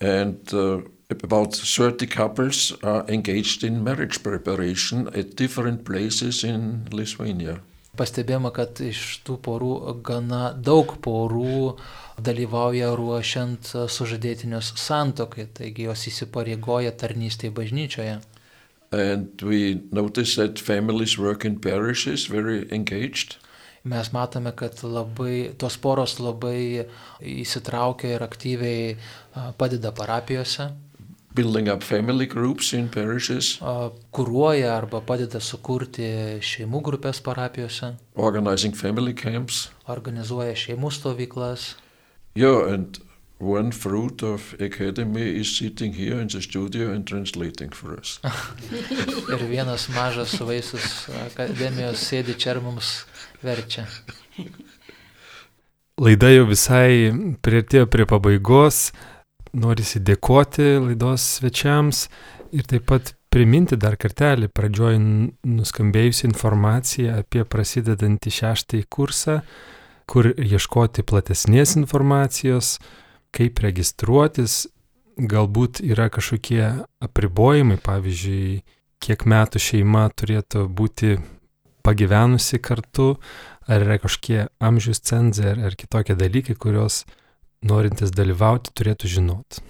[0.00, 7.60] And uh, about 30 couples are engaged in marriage preparation at different places in Lithuania.
[7.96, 9.72] pastebėjome, kad iš tų porų
[10.04, 11.76] gana daug porų
[12.22, 18.20] dalyvauja ruošiant sužadėtinius santokai, taigi jos įsipareigoja tarnystėje bažnyčioje.
[18.92, 23.38] And we notice that families work in parishes very engaged.
[23.86, 26.86] mes matome, kad labai, tos poros labai
[27.22, 28.96] įsitraukia ir aktyviai
[29.60, 30.70] padeda parapijose.
[31.36, 33.58] Building up family groups in parishes.
[34.16, 36.06] Kuruoja arba padeda sukurti
[36.40, 37.92] šeimų grupės parapijose.
[38.16, 39.66] Organizing family camps.
[39.92, 41.74] Organizuoja šeimų stovyklas.
[42.36, 42.98] Yeah, and
[43.38, 48.18] one fruit of academy is sitting here in the studio and translating for us.
[49.32, 53.04] ir vienas mažas vaisius akademijos sėdi čia ir mums
[53.44, 53.86] verčia.
[56.00, 57.12] Laida jau visai
[57.44, 58.90] prieartėjo prie pabaigos.
[59.56, 62.06] Norisi dėkoti laidos svečiams
[62.52, 69.40] ir taip pat priminti dar kartelį pradžioj nuskambėjusi informacija apie prasidedantį šeštąjį kursą,
[70.08, 72.76] kur ieškoti platesnės informacijos,
[73.34, 74.66] kaip registruotis,
[75.16, 76.62] galbūt yra kažkokie
[77.02, 78.62] apribojimai, pavyzdžiui,
[79.02, 81.16] kiek metų šeima turėtų būti
[81.86, 83.14] pagyvenusi kartu,
[83.68, 87.04] ar yra kažkokie amžius cenzai ar, ar kitokie dalykai, kuriuos
[87.66, 89.64] norintis dalyvauti turėtų žinoti.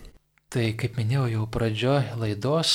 [0.53, 2.71] Tai kaip minėjau jau pradžioje laidos,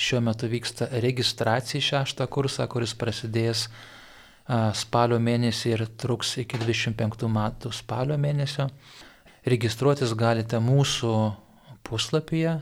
[0.00, 3.66] šiuo metu vyksta registracija į šeštą kursą, kuris prasidės
[4.78, 8.70] spalio mėnesį ir truks iki 25 metų spalio mėnesio.
[9.46, 11.12] Registruotis galite mūsų
[11.86, 12.56] puslapyje,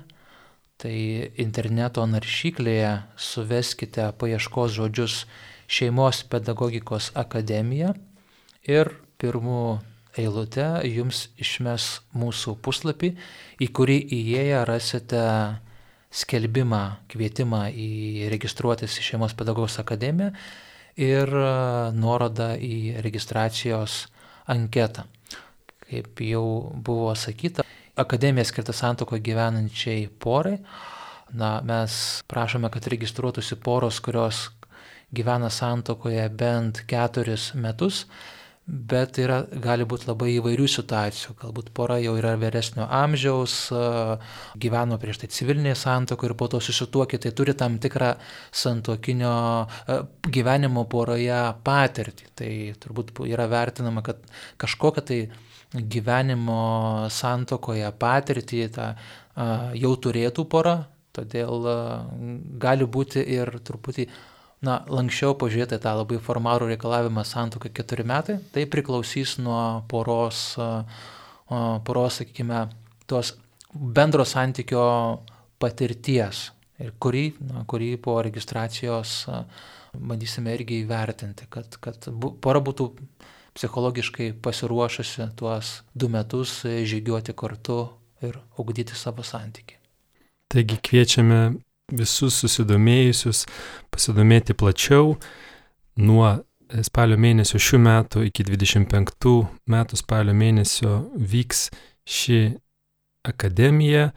[0.83, 0.97] tai
[1.41, 5.23] interneto naršyklėje suveskite paieškos žodžius
[5.71, 7.95] šeimos pedagogikos akademija
[8.69, 8.91] ir
[9.23, 9.63] pirmų
[10.19, 13.15] eilute jums išmes mūsų puslapį,
[13.63, 15.25] į kurį įėję rasite
[16.15, 20.31] skelbimą, kvietimą į registruotis į Šeimos pedagogos akademiją
[21.01, 21.31] ir
[21.97, 24.05] nuorodą į registracijos
[24.51, 25.09] anketą.
[25.85, 27.65] Kaip jau buvo sakyta,
[27.99, 30.59] akademija skirta santoko gyvenančiai porai.
[31.35, 34.49] Na, mes prašome, kad registruotųsi poros, kurios
[35.15, 38.05] gyvena santokoje bent keturis metus,
[38.67, 41.35] bet yra, gali būti labai įvairių situacijų.
[41.43, 43.57] Galbūt pora jau yra vyresnio amžiaus,
[44.61, 48.15] gyveno prieš tai civilinėje santokoje ir po to susituokė, tai turi tam tikrą
[48.65, 49.35] santokinio
[50.33, 52.31] gyvenimo poroje patirtį.
[52.41, 52.51] Tai
[52.81, 54.25] turbūt yra vertinama, kad
[54.61, 55.21] kažkokia tai
[55.75, 58.93] gyvenimo santokoje patirtį tą
[59.77, 60.79] jau turėtų pora,
[61.15, 61.69] todėl
[62.63, 64.09] gali būti ir truputį
[64.65, 70.55] na, lankščiau pažiūrėti tą labai formalų reikalavimą santokai keturi metai, tai priklausys nuo poros,
[71.87, 72.67] poros sakykime,
[73.11, 73.35] tos
[73.75, 74.85] bendro santykio
[75.63, 76.49] patirties,
[76.83, 79.25] ir kurį, na, kurį po registracijos
[79.95, 82.09] bandysime irgi įvertinti, kad, kad
[82.43, 82.89] pora būtų
[83.55, 87.85] psichologiškai pasiruošusi tuos du metus žygiuoti kartu
[88.27, 89.79] ir augdyti savo santyki.
[90.51, 91.39] Taigi kviečiame
[91.93, 93.45] visus susidomėjusius
[93.93, 95.17] pasidomėti plačiau
[96.01, 96.31] nuo
[96.85, 99.35] spalio mėnesio šių metų iki 25
[99.71, 101.69] metų spalio mėnesio vyks
[102.09, 102.57] ši
[103.25, 104.13] akademija,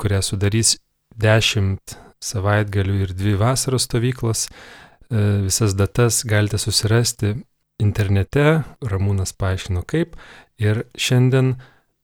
[0.00, 0.76] kurią sudarys
[1.18, 4.46] 10 savaitgalių ir 2 vasaros stovyklos.
[4.48, 7.34] E, visas datas galite susirasti
[7.82, 10.16] internete, Ramūnas paaiškino kaip.
[10.58, 11.56] Ir šiandien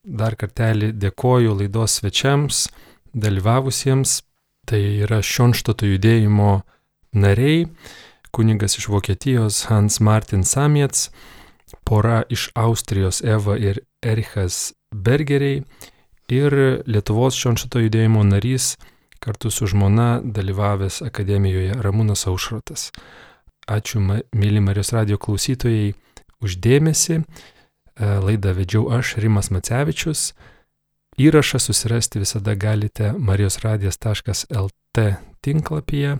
[0.05, 2.69] dar kartelį dėkoju laidos svečiams,
[3.15, 4.21] dalyvavusiems
[4.65, 6.63] Tai yra Šionštato judėjimo
[7.13, 7.67] nariai,
[8.33, 11.11] kunigas iš Vokietijos Hans Martin Samiets,
[11.85, 15.61] pora iš Austrijos Eva ir Erichas Bergeriai
[16.33, 16.57] ir
[16.89, 18.75] Lietuvos Šionštato judėjimo narys
[19.25, 22.91] kartu su žmona dalyvavęs akademijoje Ramūnas Aušrotas.
[23.69, 25.95] Ačiū, mėly Marijos radio klausytojai,
[26.45, 27.23] uždėmesi.
[28.01, 30.33] Laidą vedžiau aš, Rimas Macevičius.
[31.19, 35.05] Įrašą susirasti visada galite marijosradijas.lt
[35.41, 36.19] tinklapyje.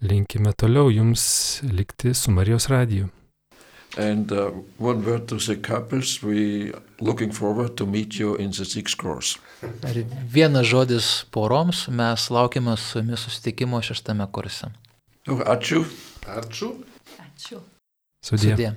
[0.00, 3.08] Linkime toliau jums likti su Marijos radiju.
[3.96, 8.64] And uh, one word to the couples, we looking forward to meet you in the
[8.64, 9.38] sixth course.
[9.62, 14.72] Ir vienas žodis poroms, mes laukiame su jumis susitikimo šeštame kurse.
[15.26, 15.84] Ačiū.
[16.26, 16.72] Ačiū.
[17.18, 17.60] Ačiū.
[18.24, 18.56] Sudie.
[18.56, 18.74] Sudie.